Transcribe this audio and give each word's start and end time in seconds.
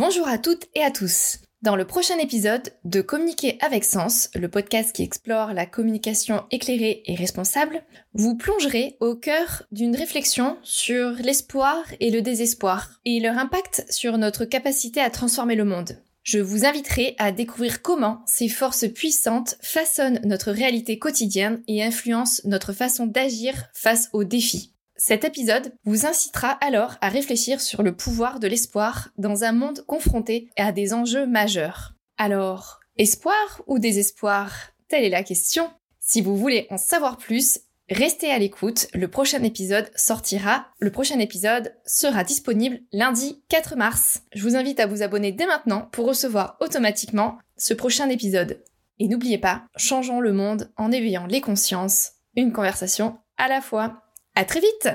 Bonjour 0.00 0.26
à 0.28 0.38
toutes 0.38 0.64
et 0.74 0.82
à 0.82 0.90
tous. 0.90 1.40
Dans 1.60 1.76
le 1.76 1.86
prochain 1.86 2.16
épisode 2.16 2.72
de 2.86 3.02
Communiquer 3.02 3.58
avec 3.60 3.84
Sens, 3.84 4.30
le 4.34 4.48
podcast 4.48 4.96
qui 4.96 5.02
explore 5.02 5.52
la 5.52 5.66
communication 5.66 6.44
éclairée 6.50 7.02
et 7.04 7.14
responsable, 7.14 7.82
vous 8.14 8.34
plongerez 8.34 8.96
au 9.00 9.14
cœur 9.14 9.64
d'une 9.72 9.94
réflexion 9.94 10.56
sur 10.62 11.10
l'espoir 11.22 11.84
et 12.00 12.10
le 12.10 12.22
désespoir 12.22 12.92
et 13.04 13.20
leur 13.20 13.36
impact 13.36 13.84
sur 13.90 14.16
notre 14.16 14.46
capacité 14.46 15.02
à 15.02 15.10
transformer 15.10 15.54
le 15.54 15.66
monde. 15.66 15.98
Je 16.22 16.38
vous 16.38 16.64
inviterai 16.64 17.14
à 17.18 17.30
découvrir 17.30 17.82
comment 17.82 18.22
ces 18.24 18.48
forces 18.48 18.88
puissantes 18.88 19.56
façonnent 19.60 20.22
notre 20.24 20.50
réalité 20.50 20.98
quotidienne 20.98 21.62
et 21.68 21.84
influencent 21.84 22.40
notre 22.46 22.72
façon 22.72 23.04
d'agir 23.04 23.52
face 23.74 24.08
aux 24.14 24.24
défis. 24.24 24.72
Cet 25.02 25.24
épisode 25.24 25.72
vous 25.86 26.04
incitera 26.04 26.50
alors 26.60 26.96
à 27.00 27.08
réfléchir 27.08 27.62
sur 27.62 27.82
le 27.82 27.96
pouvoir 27.96 28.38
de 28.38 28.46
l'espoir 28.46 29.08
dans 29.16 29.44
un 29.44 29.52
monde 29.52 29.82
confronté 29.86 30.50
à 30.58 30.72
des 30.72 30.92
enjeux 30.92 31.26
majeurs. 31.26 31.94
Alors, 32.18 32.80
espoir 32.98 33.62
ou 33.66 33.78
désespoir? 33.78 34.52
Telle 34.88 35.04
est 35.04 35.08
la 35.08 35.22
question. 35.22 35.70
Si 36.00 36.20
vous 36.20 36.36
voulez 36.36 36.66
en 36.68 36.76
savoir 36.76 37.16
plus, 37.16 37.60
restez 37.88 38.30
à 38.30 38.38
l'écoute. 38.38 38.88
Le 38.92 39.08
prochain 39.08 39.42
épisode 39.42 39.90
sortira. 39.96 40.66
Le 40.80 40.90
prochain 40.90 41.18
épisode 41.18 41.74
sera 41.86 42.22
disponible 42.22 42.80
lundi 42.92 43.42
4 43.48 43.76
mars. 43.76 44.20
Je 44.34 44.42
vous 44.42 44.54
invite 44.54 44.80
à 44.80 44.86
vous 44.86 45.00
abonner 45.00 45.32
dès 45.32 45.46
maintenant 45.46 45.88
pour 45.92 46.08
recevoir 46.08 46.58
automatiquement 46.60 47.38
ce 47.56 47.72
prochain 47.72 48.10
épisode. 48.10 48.62
Et 48.98 49.08
n'oubliez 49.08 49.38
pas, 49.38 49.64
changeons 49.76 50.20
le 50.20 50.34
monde 50.34 50.70
en 50.76 50.92
éveillant 50.92 51.26
les 51.26 51.40
consciences. 51.40 52.10
Une 52.36 52.52
conversation 52.52 53.16
à 53.38 53.48
la 53.48 53.62
fois. 53.62 54.02
À 54.40 54.46
très 54.46 54.60
vite 54.60 54.88